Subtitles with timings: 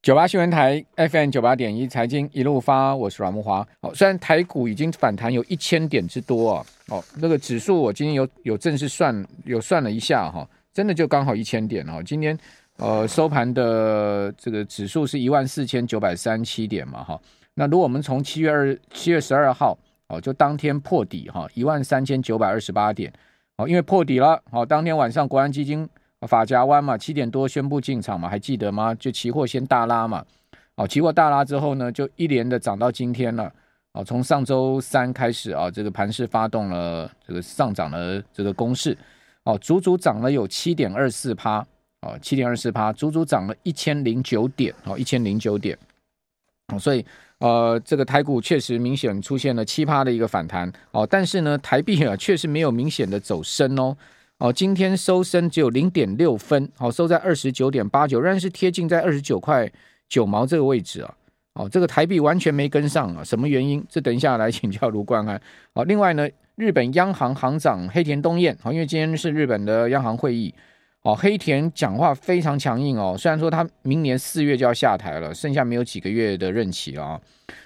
[0.00, 3.66] 九八新闻台 FM 九八点一财经一路发，我是阮慕驊。
[3.80, 12.00] 哦，虽然台股已经反弹有一千点之多啊，哦，那个指数我今天有有正式算有算了一下哈，真的就刚好一千点哦。
[12.06, 12.38] 今天
[12.76, 17.20] 呃收盘的这个指数是一万四千九百三十七点嘛哈。
[17.54, 19.76] 那如果我们从七月二七月十二号
[20.06, 23.12] 哦，就当天破底哈，一万三千九百二十八点
[23.56, 25.88] 哦，因为破底了哦，当天晚上国安基金。
[26.26, 28.92] 法夹湾嘛，七点多宣布进场嘛，还记得吗？
[28.96, 30.24] 就期货先大拉嘛，
[30.74, 33.52] 哦，期货大拉之后呢，就一连的涨到今天了，
[33.92, 38.98] 哦，从上周三开始啊，这个盘势发动了这个上涨的这个攻势，
[39.44, 41.64] 哦，足足涨了有七点二四趴，
[42.00, 45.78] 哦，七点二四趴，足足涨了一千零九点，哦，一千零九点，
[46.72, 47.06] 哦，所以
[47.38, 53.96] 呃，这个台股确实明显出现了七趴的一个反弹，哦，但是呢，台币啊，确实没有明显的走升哦。
[54.38, 59.68] 哦，今天收升只有零点六分，好，收在二十九点八九，仍然是贴近在二十九块
[60.08, 61.12] 九毛这个位置啊。
[61.54, 63.84] 哦，这个台币完全没跟上啊，什么原因？
[63.88, 65.40] 这等一下来请教卢冠安。
[65.74, 70.54] 好，另外呢，日本央行行长黑田东彦，好，因为今天是日本的央行会议，
[71.02, 77.20] 哦，黑田讲话非常强硬哦，虽然说他明年四月就要下台了，剩下没有几个月的任期了啊，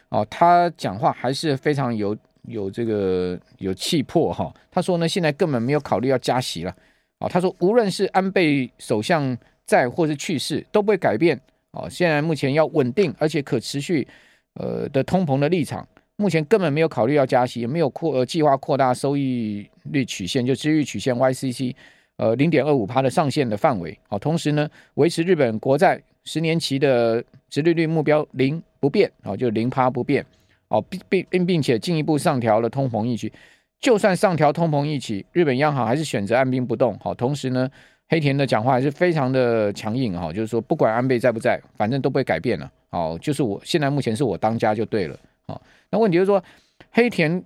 [0.08, 2.16] 哦，他讲话还是非常有。
[2.48, 6.76] 有这个有气魄哈，他说呢，现在根本没有考虑要加息了，
[7.18, 14.06] 啊，他说无论是安倍首相在或是去世都不会改变，啊，现在目前要稳定而且可持续，
[14.54, 21.74] 呃的通膨的立场，目前根本没有考虑要加息，也没有扩呃计划扩大收益率曲线，就收益曲线 YCC，
[22.16, 30.26] 呃零点二五趴的上限的范围，好，同时呢维持日本国债十年期的殖利率目标零不变，啊，就零趴不变。
[30.72, 33.30] 哦，并并并且进一步上调了通膨预期，
[33.78, 36.98] 就算上调通膨预期，日本央行还是选择按兵不动。
[36.98, 37.68] 好，同时呢，
[38.08, 42.72] 黑田的讲话还是非常的强硬哈，就是说不管安倍在不在，反正都不会改变了。
[42.88, 45.18] 好，就是我现在目前是我当家就对了。
[45.46, 46.42] 好，那问题就是说，
[46.90, 47.44] 黑田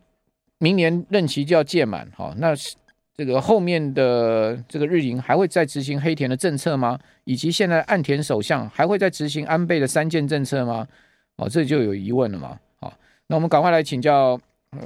[0.59, 2.55] 明年任期就要届满，好，那
[3.17, 6.97] 这个后面的这个日银还会再执行黑田的政策吗？
[7.25, 10.87] 以及现在岸田首相还会再执行安倍的三件政策吗？
[11.37, 12.57] 哦，这就有疑问了嘛。
[13.29, 14.39] 那我们赶快来请教，
[14.71, 14.79] 呃，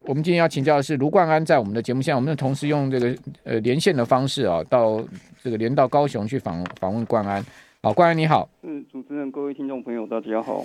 [0.00, 5.00] 我们今天要请教的是卢冠安，在我们的节目现在，我们同时用这个呃连线的方式啊，到
[5.40, 7.40] 这个连到高雄去访访问冠安。
[7.80, 8.48] 好，冠安你好。
[8.62, 10.64] 嗯，主持人、各位听众朋友，大家好。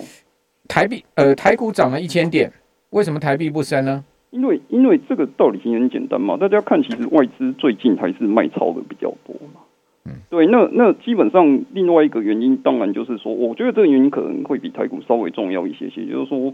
[0.66, 2.50] 台币呃台股涨了一千点，
[2.90, 4.04] 为什么台币不升呢？
[4.30, 9.60] 因为因为这个道理其实很简单嘛，大家看，其实外资最近还是卖超的比较多嘛。
[10.06, 16.52] 嗯，对，那那基本上另外一个原因，当然就是说，我觉得这个原因可能会比台股稍微重要一些些，就是说。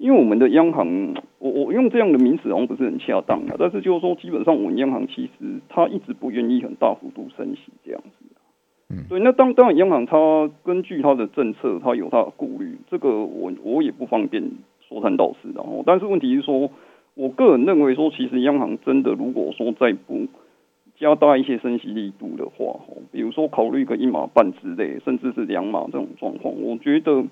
[0.00, 8.24] 因为我们的央行，我我用这样的名词好像不是很恰当啊，但是就是说，基本上我们央行其实它一直不愿意很大幅度升息这样子。
[8.88, 14.42] 嗯，对，那当当然央行它根据它的政策，它有它的顾虑，这个我我也不方便
[14.88, 16.70] 说三道四，的哦，但是问题是说，
[17.14, 20.26] 我个人认为说，其实央行真的如果说再不
[20.98, 22.80] 加大一些升息力度的话，
[23.12, 27.22] 比如说考虑一个一码半之类，甚至是两码这种状况，我觉得。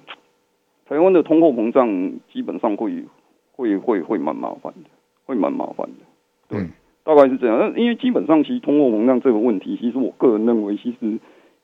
[0.88, 3.04] 台湾的通货膨胀基本上会
[3.52, 4.88] 会会会蛮麻烦的，
[5.26, 6.06] 会蛮麻烦的。
[6.48, 6.66] 对，
[7.04, 7.58] 大概是这样。
[7.58, 11.18] 那因为基本上，其实通货膨胀这个问题，其实我个人认为，其实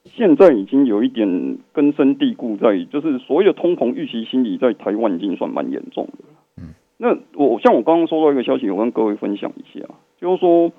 [0.05, 6.25] 现在已经有一点根深蒂固在，就是所谓的通膨预期心理，在台湾已经算蛮严重的。
[6.59, 9.87] 嗯，那我像我刚刚收到一个消息，我跟各位分享一下，
[10.21, 10.71] 就是说，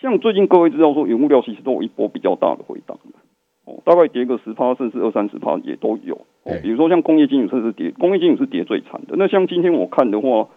[0.00, 3.18] 像最近各位知道说，原物料其实都有一波比较大的回档的。
[3.64, 6.20] 哦，大概跌个十趴，甚至二三十趴也都有。
[6.46, 9.16] 哦，比如说像工业金属，甚至跌，工业金属是跌最惨的。
[9.16, 10.48] 那像今天我看的话，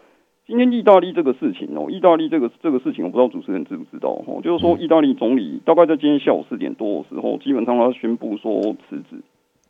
[0.46, 9.18] 今天意大利这个事情哦，意大利这个这个事情，我不知道主持人知不知道哦，就是说意大利总理大概在今天下午四点多的时候，基本上他宣布说辞职，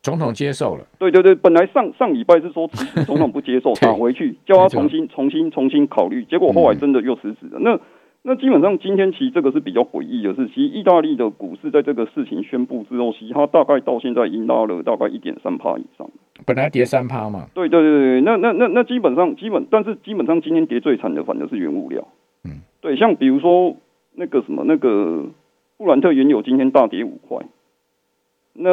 [0.01, 0.85] 总统接受了。
[0.97, 7.59] 对对对，本来上上礼拜是说辞职， 总统不接受，打回去叫他重新重新重新考虑，结果后来真的又辞职了。
[7.59, 7.79] 那
[8.21, 16.07] 那基本上今天其实这个是比较诡异的是，其实意大利的股市在这个事情宣布之后，其实它大概到现在已经拉了大概一点三趴以上。
[16.45, 17.47] 本来跌三趴嘛。
[17.53, 22.05] 对对对对，那那那那基本上基本，但是基本上今天跌最惨的反而是原物料。
[22.43, 23.77] 嗯，对，像比如说
[24.15, 25.25] 那个什么那个
[25.77, 27.37] 布兰特原油今天大跌五块，
[28.53, 28.69] 那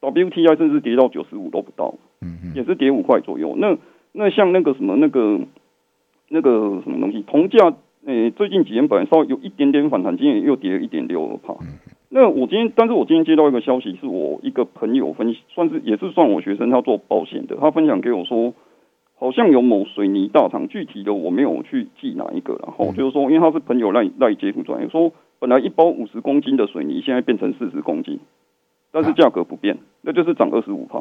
[0.00, 3.54] WTI 甚至跌到九十五都不到，嗯嗯，也是跌五块左右。
[3.58, 3.76] 那
[4.12, 5.40] 那像那个什么那个
[6.28, 7.74] 那个什么东西，铜价。
[8.06, 11.54] 诶、欸，最近几天本来稍微有一点点反弹，今天又跌了一点六二趴。
[12.08, 18.54] 那我今天，但是我今天接到一个消息，是我一个朋友分，算是也是算我学生，他做保险的，他分享给我说，
[19.16, 28.18] 好像有某水泥大厂，具体的我没有去记哪一个，然后就是说，因为他是朋友赖赖接触专业，说本来一包五十公斤的水泥，现在变成四十公斤，
[28.90, 31.00] 但是价格不变，那就是涨二十五趴，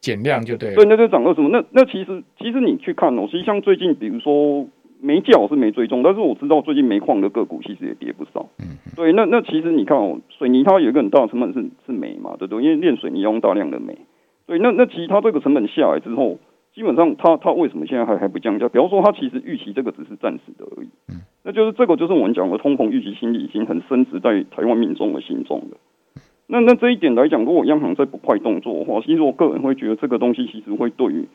[0.00, 0.76] 减量就对了。
[0.76, 1.48] 对，那就涨二十五。
[1.48, 4.66] 那那其实其实你去看哦，其实像最近比如说
[5.00, 8.48] 煤价我是没追踪，但是我知道最近煤矿的个股其实也跌不少。
[8.58, 12.64] 嗯，对，那那其实你看哦，水泥它有一个很大的成本是是煤嘛，对不对？
[12.64, 13.96] 因为炼水泥要用大量的煤。
[14.46, 16.38] 对，那那其实它这个成本下来之后，
[16.74, 18.68] 基本上它它为什么现在还还不降价？
[18.68, 20.88] 比方说它其实预期这个只是暂时的而已。
[21.08, 25.76] 嗯，那就是这个就是我们讲的通膨预期心理已经很深植在台湾民众的心中了。
[26.50, 31.28] 那那这一点来讲，如果央行再不快动作的话，其实我个人会觉得这个东西其实会对于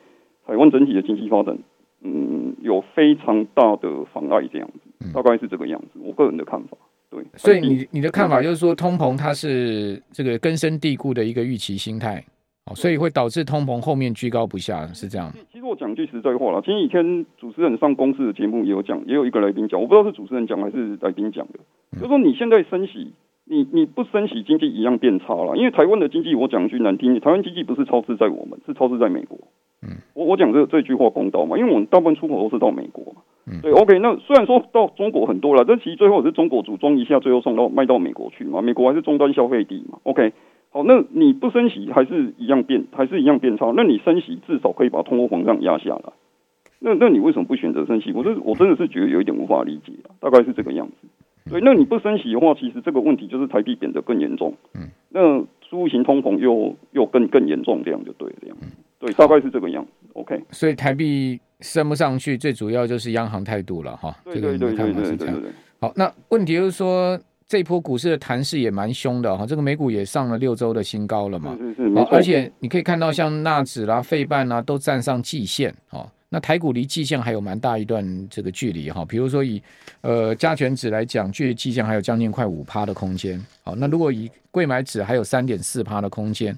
[0.44, 1.56] 台湾整体的经济发展，
[2.04, 4.46] 嗯，有非常大的妨碍。
[4.52, 5.98] 这样子，大概是这个样子。
[6.00, 6.76] 我个人的看法，
[7.10, 7.24] 对。
[7.34, 12.24] 所以你你的看法就是说，通膨它是这个根深蒂固的一个预期心态，
[12.66, 15.32] 哦，所以会导致通膨后面居高不下，是这样。
[15.52, 21.58] 其实我讲句实在话啦，前几天主持人上公司的节目也有讲，也有一个来宾讲，我不知道是主持人讲还是来宾讲的，
[21.92, 23.12] 就是说你现在升息。
[23.46, 25.54] 你你不升息，经济一样变差了。
[25.54, 29.38] 因为台湾的经济，我讲句难听，台湾经济不是超支在我们，是超支在美国。
[30.24, 33.22] 嗯，我我讲这这句话公道嘛，因为我们大部分出口都是到美国嘛。
[33.46, 33.98] 嗯，对，OK。
[33.98, 38.62] 那虽然说到中国很多了，但其实最后也是中国组装一下，最后送到卖到美国去嘛。
[38.62, 39.98] 美国还是终端消费地嘛。
[40.04, 40.32] OK，
[40.70, 43.72] 好，那你不升息，还是一样变，还是一样变差。
[43.76, 46.12] 那你升息，至少可以把通货膨胀压下来。
[46.80, 48.12] 那那你为什么不选择升息？
[48.12, 51.08] 我这我真的是觉得有一点无法理解，大概是这个样子。
[51.50, 54.54] 对，那你不升息的话，其实这个问题就是台币贬得更严重。
[54.74, 55.38] 嗯，那
[55.68, 58.56] 输入型通膨又又更更严重，这样就对了，这样。
[58.98, 59.90] 对，大概是这个样子。
[60.14, 60.42] OK。
[60.50, 64.16] 所以台币升不上去，最主要就是央行态度了，哈。
[64.24, 65.30] 对对对对对对。
[65.80, 71.54] 好，那问题就是说，这波股市的弹势也蛮凶的哈，这个美股也上了六周的新高了嘛。
[71.60, 71.98] 是是是。
[72.10, 76.10] 而且你可以看到，像纳指啦、费半啦，都站上季线啊。
[76.34, 79.62] 那台股离季线还有蛮大一段这个距离哈，比如说以
[80.00, 83.40] 呃加权指来讲，距离季线还有将近快五趴的空间。
[83.62, 86.52] 好，那如果以柜买指还有三点四趴的空间，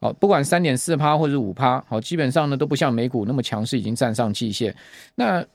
[0.00, 4.74] 好，不管三点四趴或者五趴，好，基本上呢都不像美股那么强势，已经站上季线。
[5.14, 5.46] 那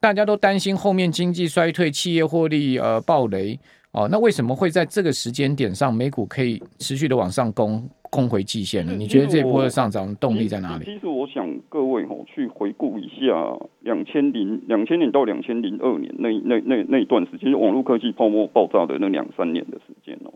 [0.00, 3.56] 大家都担心后面经济衰退，企业获利呃暴雷
[3.92, 7.88] 哦，那为什么会在这个时间点上美股可以持续的往上攻？
[8.12, 10.84] 攻回季线了，你觉得这波的上涨动力在哪里？
[10.84, 20.34] 其实我想各位吼去回顾一下两千零两千年到两千零二年那那那那一段时间，网络科技泡沫爆炸的那两三年的时间哦。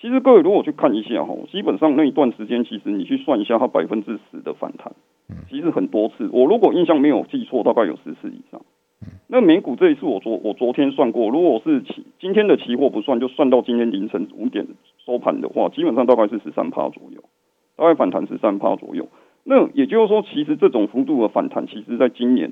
[0.00, 4.92] 其实各位如果去看一下吼，基本上那一段时间，其实你去算一下它百分之十的反弹，
[5.50, 6.30] 其实很多次。
[6.32, 8.60] 我如果印象没有记错，大概有十次以上。
[9.28, 14.66] 那美股这一次，我昨我昨天算过，如果是期今天的期货不算，就算到今天凌晨五点
[15.04, 17.22] 收盘的话，基本上大概是十三趴左右，
[17.76, 19.08] 大概反弹十三趴左右。
[19.42, 22.50] 那也就是说，其实这种幅度的反弹，其实在今年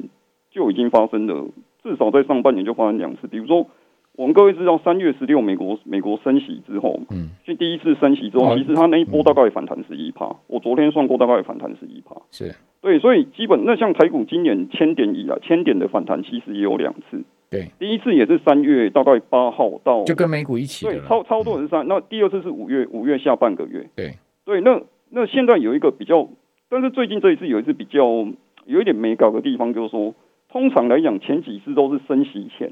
[0.51, 1.47] 就已经发生了，
[1.83, 3.27] 至少在上半年就发生两次。
[3.27, 3.67] 比如说，
[4.17, 10.37] 我们各位知道，三月十六美国美国升息之后，嗯，就第一次升息之后，其实它那一波大概反弹十一趴。
[10.47, 12.15] 我昨天算过，大概反弹十一趴。
[12.31, 12.55] 是。
[12.81, 17.25] 对，所以基本那像台股今年千点以来，千点的反弹其实也有两次。
[17.51, 20.85] 对，第一次也是三月大概八号到，就跟美股一起。
[20.87, 21.87] 对，超超多人是三。
[21.89, 23.89] 那第二次是五月五月下半个月。
[23.97, 24.13] 对
[24.45, 24.81] 对，那
[25.11, 26.29] 那现在有一个比较，
[26.69, 28.05] 但是最近这一次有一次比较
[28.67, 30.15] 有一点没搞的地方，就是说，
[30.51, 32.71] 通常来讲前几次都是升息前。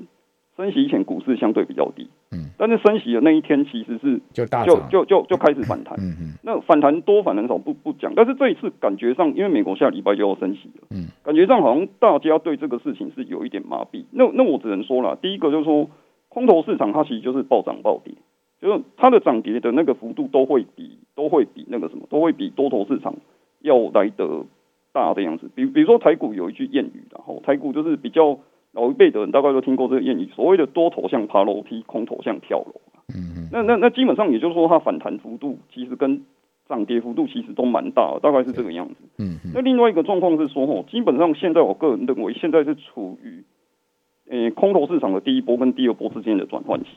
[0.57, 14.05] 升息前股市相对比较低，嗯，但是升息的那一天其实是就大就就就就开始反弹，嗯嗯，那反弹多反弹少不不讲，但是这一次感觉上，因为美国下礼拜就要升息了，嗯，感觉上好像大家对这个事情是有一点麻痹。
[14.11, 15.89] 那那我只能说了，第一个就是说，
[16.29, 18.13] 空头市场它其实就是暴涨暴跌，
[18.61, 23.15] 就是它的涨跌的那个幅度都会比都会比那个什么都会比多头市场
[23.61, 24.45] 要来得
[24.93, 25.51] 大的样子。
[25.55, 28.39] 比比如说台股有一句谚语，然后台股就是比较。
[28.73, 32.81] 老一辈的人大概都听过这个谚语，所谓的多头像爬楼梯，空头像跳楼。
[33.15, 36.23] 嗯嗯，那那那基本上也就是说，它反弹幅度其实跟
[36.69, 38.95] 涨跌幅度其实都蛮大的，大概是这个样子。
[39.19, 39.51] 嗯嗯。
[39.55, 43.45] 那另外一个状况是说，吼，基本上现在我个人认为，现在是处于
[44.31, 46.89] 呃空头市场的第一波跟第二波之间的转换期。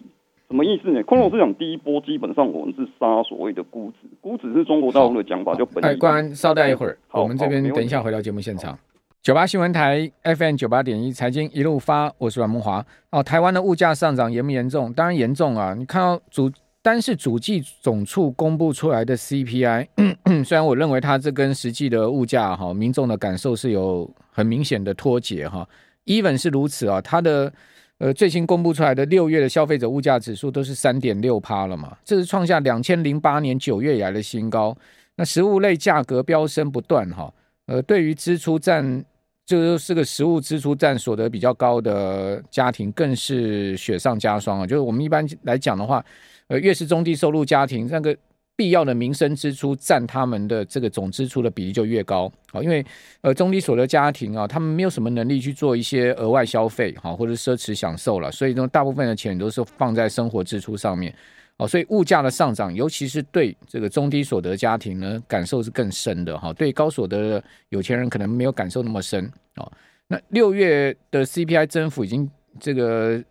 [0.47, 1.03] 什么意思呢？
[1.03, 5.99] 空头市场第一波基本上我们是杀所谓的估值，估值是中国大陆的讲法，就本益比。
[5.99, 8.77] 关、哎、稍待一会儿，好，我们这边等一下回到节目现场。
[9.25, 12.85] 九八新闻台 FM 九八点一财经一路发，我是阮慕驊。
[13.09, 14.93] 哦，台湾的物价上涨严不严重？
[14.93, 15.73] 当然严重啊！
[15.73, 16.47] 你看到主
[16.83, 19.87] 单是主计总处公布出来的 CPI，
[20.45, 25.67] 虽然我认为它这跟实际的物价哈，民众的感受是有很明显的脱节哈。
[26.05, 27.51] even 是如此啊，它的
[27.97, 34.77] 呃最新公布出来的六月的消费者物价指数都是三点六趴了嘛，这是创下两千零八年九月以来的新高。
[35.15, 37.33] 那食物类价格飙升不断哈，
[37.65, 39.03] 呃，对于支出占
[39.45, 44.65] 就是个食物支出占所得比较高的家庭，更是雪上加霜啊！
[44.65, 46.03] 就是我们一般来讲的话，
[46.47, 48.15] 呃，越是中低收入家庭，那个
[48.55, 52.31] 必要的民生支出占他们的这个总支出的比例就越高。
[52.51, 52.83] 好，因为
[53.21, 61.13] 呃中低所得家庭啊，他们没有什么能力去做一些额外消费，好或者奢侈享受了，所以呢，大部分的钱都是放在生活支出上面。
[61.57, 66.51] 哦，所以物价的上涨，尤其是对这个中低所得家庭呢，感受是更深的哈。
[66.51, 69.71] 对高所得的有钱人可能没有感受那么深哦。
[70.07, 73.23] 那六月的 CPI 增幅已经这个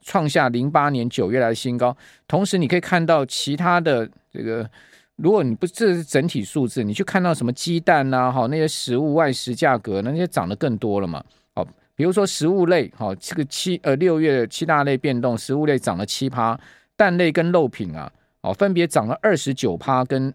[0.00, 1.96] 创下零八年九月来的新高，
[2.28, 4.70] 同时你可以看到其他的这个，
[5.16, 11.20] 如果你不这是整体数字，你去看到什么鸡蛋呐，哈那些食物外食价格那些涨得更多了嘛。
[11.54, 16.56] 哦，比如说食物类，哈这个七呃六月七大类变动，食物类涨了七趴。
[17.02, 18.08] 蛋类跟肉品啊，
[18.42, 20.32] 哦，分别涨了二十九趴跟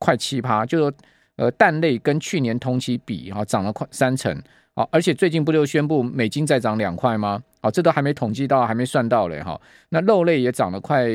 [0.00, 0.92] 快七趴，就说
[1.36, 4.36] 呃，蛋类跟去年同期比啊，涨了快三成，
[4.74, 7.40] 哦，而且最近不就宣布美金再涨两块吗？
[7.60, 9.60] 哦，这都还没统计到，还没算到嘞哈。
[9.90, 11.06] 那肉类也涨了快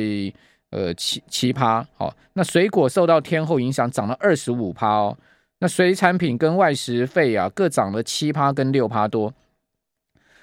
[0.69, 5.17] 呃七七趴，好，那水果受到天候影响，涨了二十五趴哦。
[5.59, 9.33] 那水产品跟外食费啊，各涨了七趴跟六趴多。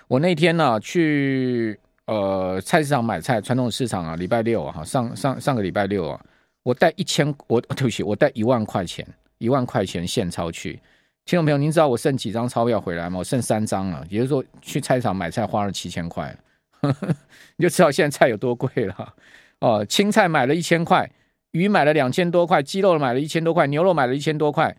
[0.08, 1.80] 我那天呢、啊、去。
[2.06, 6.20] 呃，菜市场买菜，传统市场啊，礼拜六啊，上上上个礼拜六啊，
[6.62, 9.06] 我带一千，我对不起，我带一万块钱，
[9.38, 10.78] 一万块钱现钞去。
[11.24, 13.20] 听众朋友，您知道我剩几张钞票回来吗？
[13.20, 16.36] 我剩三张了，也就是说，去菜市场买菜花了七千块，
[17.56, 19.14] 你就知道现在菜有多贵了。
[19.60, 21.10] 哦，青菜买了一千块，
[21.52, 24.76] 鱼买了两千多块，鸡肉买了一千多块，牛肉买了一千多块，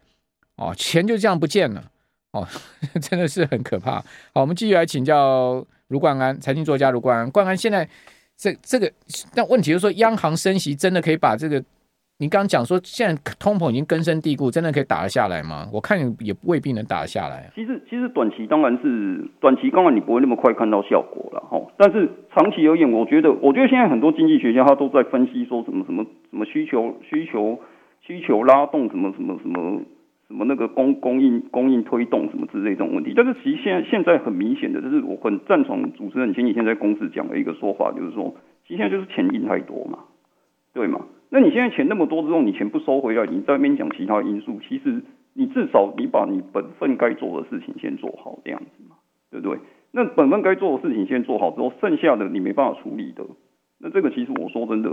[0.57, 1.91] 哦，钱就这样不见了，
[2.33, 2.47] 哦，
[3.01, 3.93] 真的是很可怕。
[4.31, 5.65] 好，我们继续来请教。
[5.89, 7.87] 卢冠安，财经作家卢冠安，冠安现在
[8.35, 8.91] 这这个，
[9.35, 11.63] 但问题就是说，央行升息真的可以把这个？
[12.17, 15.67] 你刚刚讲说，现在通膨已经根深蒂固，真的可以打得下来吗？
[15.73, 17.51] 我看也未必能打得下来。
[17.53, 21.61] 其实，其实短期当然是短期，当然你不会那么快看到效果了哈。
[21.77, 27.59] 但是长期而言，我觉得，我觉得现在很多经济学家他都在分析说什么什么什么需求需求
[27.99, 29.81] 需求拉动什么什么什么。
[30.27, 38.35] 什么那个供供应供应推动什么之类这种问题，但是其实现在现在很明显的就是我很赞同主持人前几天在公司讲的一个说法，就是说，
[38.67, 39.99] 其实现在就是钱印太多嘛，
[40.73, 41.05] 对吗？
[41.29, 45.03] 那你现在钱那么多之后，你钱不收回来，你在那边讲其他因素，其实
[45.33, 48.95] 你至少你把你本分该做的事情先做好这样子嘛，
[49.31, 49.59] 对不对？
[49.91, 53.23] 那本分该做的事情先做好之后，剩下的你没办法处理的，
[53.79, 54.89] 那这个其实我说真的，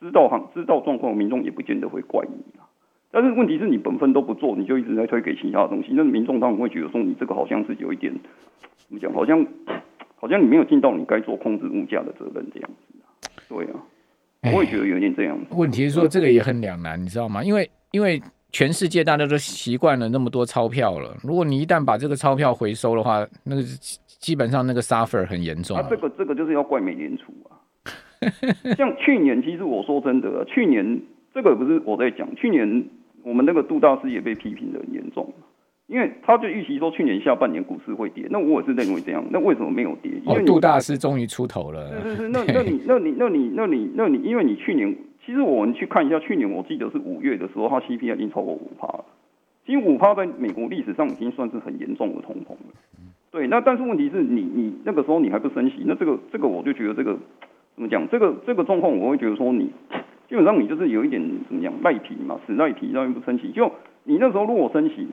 [0.00, 2.69] 知道行知道状况民众也不见得会怪你啊。
[3.12, 8.12] 但是问题是你本分都不做，你就一直在推给其他的东西，那民众当然会觉得说你这个好像是有一点
[8.86, 9.44] 怎么讲，好像
[10.14, 12.94] 好像你没有尽到你该做控制物价的责任这样子。
[13.48, 15.36] 对啊，我也觉得有点这样。
[15.50, 17.42] 问题是说这个也很两难，你知道吗？
[17.42, 23.62] 因为因为全世界大家都习惯了那么多钞票了，如果你一旦把这个钞票回收的话，那个
[24.20, 25.76] 基本上那个 suffer 很严重。
[25.76, 27.58] 啊，这个这个就是要怪美联储啊。
[28.78, 31.02] 像去年，其实我说真的，去年
[31.34, 32.88] 这个不是我在讲，去年。
[33.22, 35.32] 我们那个杜大师也被批评的很严重，
[35.86, 40.12] 因为他就预期说去年下半年股市会跌，那我也是认为这样，那为什么没有跌？
[40.24, 42.00] 因为、哦、杜大师终于出头了。
[42.02, 44.96] 是是是，那那你那你那你那你那你，因为你去年
[45.26, 49.04] 其实我们去看一下，去年我记得是五月的时候，它 CPI 已经超过五趴了，
[49.66, 52.74] 其实五趴在美国历史上已经算是很严重的通膨了。
[53.32, 57.18] 对，那但是问题是你你那个时候你还不升息，那这个这个我就觉得这个
[57.74, 58.08] 怎么讲？
[58.08, 59.70] 这个这个状况我会觉得说你。
[60.30, 63.50] 基本上你就是有一点怎么样赖皮嘛，死赖皮，让人不升息。
[63.50, 63.70] 就
[64.04, 65.08] 你那时候如果升息，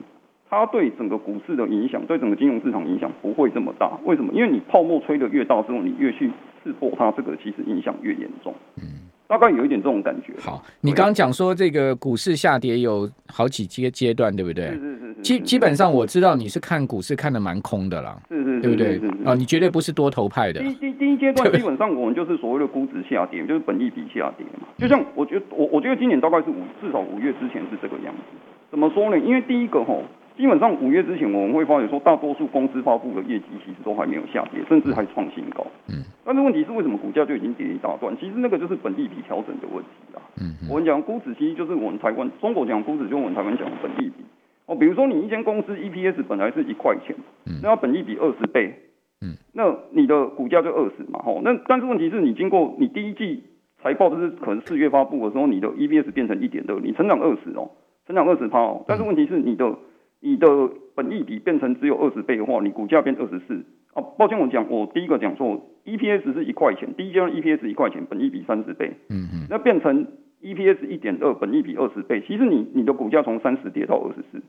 [0.48, 3.98] 它对整个股市的影响，对整个金融市场影响不会这么大。
[4.04, 4.32] 为什么？
[4.32, 6.30] 因为你泡沫吹得越大之后，你越去
[6.62, 8.54] 刺破它，这个其实影响越严重。
[8.76, 8.82] 嗯。
[9.26, 10.32] 大概有一点这种感觉。
[10.40, 14.68] 好，你刚刚讲说这个股市下跌有好几阶阶段，对不对？
[14.68, 15.07] 是是是，是。
[15.22, 18.16] 基基本上我知道你是看股市看的蛮空的啦。
[18.28, 19.00] 是是，是，对不对？
[19.24, 20.60] 啊，你绝对不是多头派的。
[20.60, 24.68] 第第第一阶段基本上我们就是所谓的估值下跌，就是本益比下跌嘛。
[24.78, 28.22] 就像我觉得我我觉得今年大概是五至少五月之前是这个样子。
[28.70, 29.18] 怎么说呢？
[29.18, 30.02] 因为第一个吼。
[30.38, 35.66] 基本上五月之前，我们会发现说，大多数公司发布的业绩其实都还没有下跌，甚至还创新高。
[35.88, 35.98] 嗯。
[36.24, 38.16] 但是问题是，为什么股价就已经跌一大段？
[38.20, 40.22] 其实那个就是本益比调整的问题啦。
[40.40, 40.54] 嗯。
[40.70, 44.24] 我们讲估值，其实就是我们台湾中国讲估值，就是我们台湾讲的本益比。
[44.68, 48.74] 哦，比如说你一间公司 EPS 本来是一块钱，嗯，那它本益比二十倍，
[49.22, 51.40] 嗯，那你的股价就二十嘛，吼。
[51.42, 53.42] 那但是问题是你经过你第一季
[53.82, 57.70] 财报就是可能四月发布的时候，你的 EPS 变成一点二，你成长二十哦，
[58.06, 58.84] 成长二十趴哦。
[58.86, 59.74] 但是问题是你的
[60.20, 60.46] 你的
[60.94, 64.02] 本益比变成只有二十倍的话，你股价变二十四啊？
[64.18, 70.06] 抱歉，我讲我第一个讲错，EPS 是一块钱，第一阶段 EPS 一块钱，本益比三十倍，嗯嗯，那变成
[70.42, 74.42] EPS 一点二，本益比二十倍，其实你你的股价从三十跌到二十四，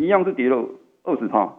[0.00, 0.64] 一样是跌了
[1.04, 1.52] 二十趴。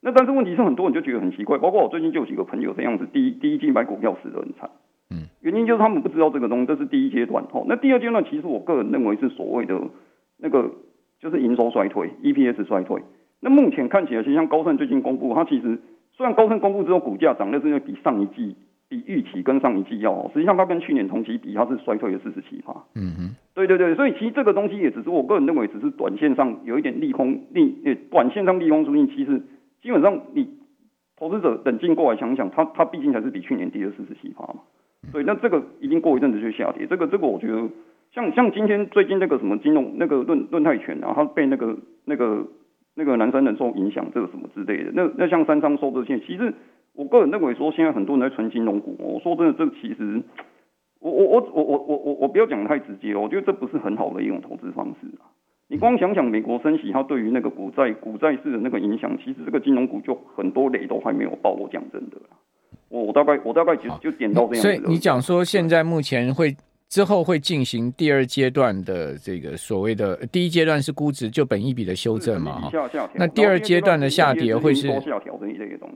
[0.00, 4.70] 那但是问题是很多人就觉得很奇怪，包括我最近就有几个朋友这样子，第一第一季买股票死得很惨，
[5.10, 7.44] 嗯，原因就是他们不知道这个东西，这是第一阶段。
[7.52, 9.78] 哦，那第二阶段其实我个人认为是所谓的
[10.38, 10.70] 那个
[11.20, 13.02] 就是营收衰退，EPS 衰退。
[13.40, 15.78] 那目前看起来，其实像高盛最近公布，它其实
[16.12, 18.56] 虽然高盛公布之后股价涨，但是因为比上一季。
[18.90, 22.72] 比预期跟上一季要好，实际上它跟去年同期比，它是衰退了四十七趴。
[22.96, 27.76] 嗯哼，对对对，所以其实这个东西也只是我个人认为，只是短线上有一点利空利，
[28.10, 29.06] 短线上利空出尽。
[29.08, 29.42] 其实
[29.82, 30.48] 基本上你
[31.16, 34.60] 投资者冷静过来想想，它它毕竟还是比去年跌了四十七趴嘛。
[35.12, 36.86] 对，那这个一定过一阵子就下跌。
[36.86, 37.68] 这个这个我觉得
[38.12, 42.46] 像像今天最近那个什么金融那个论论泰拳啊，它被那个那个
[42.94, 44.90] 那个南山人寿影响，这个什么之类的。
[44.94, 46.52] 那那像三商收这些，其实。
[46.92, 48.96] 我个人认为说，现在很多人在存金融股。
[48.98, 50.20] 我说真的，这个其实，
[51.00, 55.26] 我我我我我我我我不要讲太直接，我觉得这不是很好的一种投资方式啊。
[55.68, 61.50] 你光想想美国升息，它对于那个股债股债市的那个影响，其实这个金融股就很多雷都还没有爆。
[61.52, 62.16] 我讲真的，
[62.88, 64.62] 我我大概我大概其实就点到这样。
[64.62, 66.54] 所以你讲说现在目前会。
[66.90, 72.70] 之后会进行第二阶段的这个所谓的第一阶段是估值就本一比的修正嘛哈，
[73.14, 74.88] 那第二阶段的下跌会是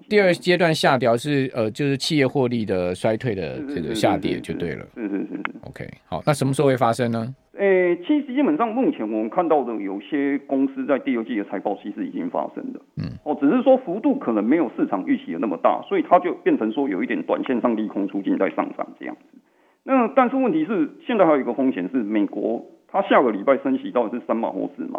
[0.08, 7.34] 第二阶段下调是呃就是企业获利的衰退的这个下跌就对了，是是是是，OK 好，那什么时候会发生呢？
[7.58, 13.10] 诶，其实基本上目前我们看到的有些公司在第二季的财报其实已经发生了，嗯。
[13.24, 19.38] 哦，只是说幅度可能没有市场预期的那么大，所以它就变成说有一点短线上利空出尽在上涨这样子。
[19.84, 24.98] 那但是问题是，现在还有一个风险是，美国它下个礼拜升息到底是三码或四码？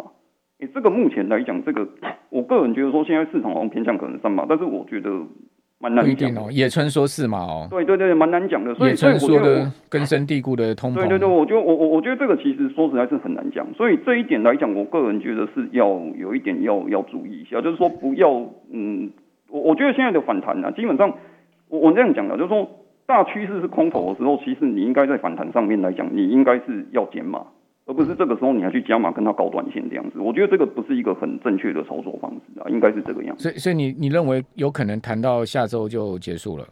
[0.60, 1.86] 诶，这个目前来讲，这个
[2.30, 5.10] 我个人觉得说，现在市场好像偏向可能三码，但是我觉得
[5.80, 6.48] 蛮难讲哦。
[6.52, 8.72] 野村说四码哦，对对对，蛮难讲的。
[8.76, 10.94] 所以野村说的根深蒂固的通膨。
[10.94, 13.66] 对对对，我觉得我我我觉得这个其实说实在是很难讲。
[13.74, 18.30] 所以这一点来讲，我个人觉得是要有一点要要注意一下，就是说不要
[18.72, 19.10] 嗯，
[19.50, 21.12] 我我觉得现在的反弹呢、啊，基本上
[21.68, 22.68] 我我这样讲的，就是说。
[23.06, 27.46] 大趋势是空头的时候，其实你应该在反弹上面来讲，你应该是要减码，
[27.86, 30.18] 而不是这个时候你还去加码跟它搞短线这样子。
[30.18, 33.44] 我觉得这个不是一个很正确的操作方式啊，应该是这个样子。
[33.44, 36.66] 所以，所以你你认为有可能谈到下周就结束了？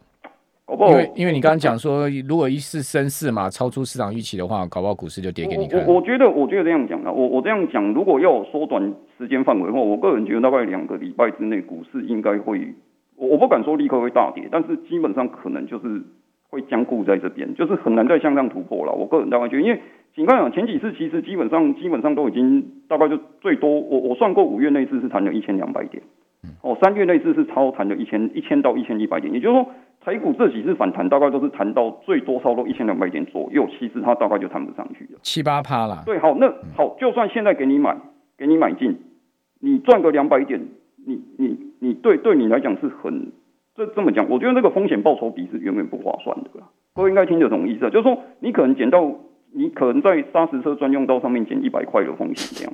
[0.65, 5.79] 搞不好，因为因为你刚刚讲说，如果一次升四嘛超出市场预期的话，搞不好股市就跌给你看。
[5.85, 12.73] 我我，我觉得我觉得这样讲啊，我我这样讲，如果要缩短时间范围的话，我个人觉得大概两个礼拜之内股市应该会，
[13.15, 16.03] 我我不敢说立刻会大跌，但是基本上可能就是。
[16.49, 18.93] 会僵固在这边，就是很难再向上突破了。
[18.93, 19.81] 我个人大概觉得，因为
[20.15, 26.01] 你看啊，前几次其实基本上基本上都已经大概就最多，我我算过五月那次是弹了一千两百点，
[26.61, 29.67] 哦，三月那次是超弹了一千一千到一千一百点，也就是说，
[29.99, 36.03] 台股这几次反弹大概都是弹到最多超过一千两百点左右，其实它大概就弹不上去了，七八趴了。
[36.05, 37.97] 对，好，那好，就算现在给你买，
[38.37, 38.97] 给你买进，
[39.59, 40.61] 你赚个两百点，
[41.05, 43.31] 你你你对对你来讲是很。
[43.75, 46.49] 这这么讲，我觉得那个风险报酬比是远远不划算的。
[46.93, 49.05] 各位应该听得懂意思，就是说你可能捡到，
[49.53, 52.73] 你可能在砂石车专用道上面捡一百块的风险这样。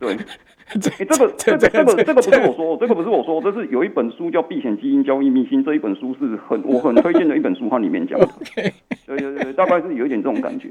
[0.00, 0.16] 对，
[0.80, 8.26] 这个这个这个这个不是我说，这个不是我说，这是有一本书叫《避险基因交易秘辛》，这一本书是很我很推荐的一本书，它里面讲的。
[9.06, 10.70] 对对对，大概是有一点这种感觉。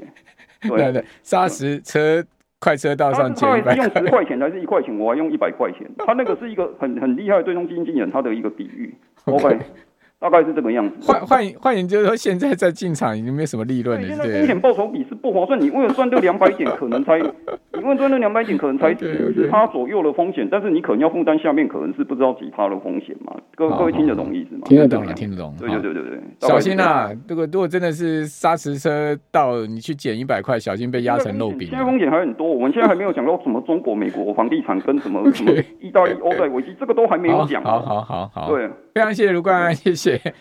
[0.62, 2.24] 对对，砂石车。
[2.60, 4.98] 快车道上捡用十块钱还是一块钱？
[4.98, 5.88] 我还用一百块钱。
[5.98, 8.94] 他那个是一个很很厉害的对冲基金经理人，他的一个比喻。
[9.26, 9.58] OK。
[10.20, 10.96] 大概是这个样子。
[11.06, 14.08] 换换换言就是说，现在在进场已经没什么利润了。
[14.08, 15.60] 现在风险报酬比是不划算。
[15.60, 17.20] 你为了赚这两百点，可能才
[17.78, 23.34] 你为了赚这两百点，可能才十趴左右的风险，但是你可能要负担下面可能是不知道几趴的风险嘛？
[23.54, 24.62] 各各位听得懂意思吗？
[24.66, 25.54] 听得懂，听得懂。
[25.58, 26.20] 对对对对对。
[26.40, 27.10] 小心啊！
[27.26, 31.68] 这个如果真的是砂石车到，你去捡一百块，小心被压成肉饼。
[31.68, 37.62] 现在风险还很多，我们现在还没有讲到什么中国、美国房地产跟什么 什么意大利欧债危机，这个都还没有讲。
[37.62, 38.48] 好好好好。
[38.48, 40.20] 对，非常谢谢卢冠安，谢谢。